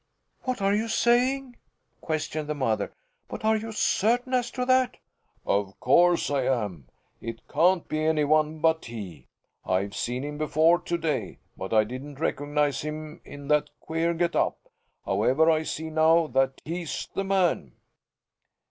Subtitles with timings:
[0.45, 1.57] "What are you saying?"
[2.01, 2.91] questioned the mother.
[3.27, 4.97] "But are you certain as to that?"
[5.45, 6.87] "Of course I am.
[7.21, 9.27] It can't be any one but he.
[9.63, 14.35] I've seen him before to day, but I didn't recognize him in that queer get
[14.35, 14.57] up.
[15.05, 17.73] However I see now that he's the man."